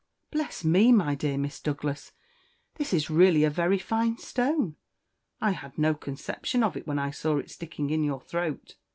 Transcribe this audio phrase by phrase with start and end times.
[0.31, 2.11] "Bless me, my dear Miss Douglas,
[2.77, 4.75] this is really a very fine stone!
[5.39, 8.77] I had no conception of it when I saw it sticking in your throat.